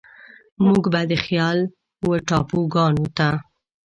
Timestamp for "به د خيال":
0.93-1.59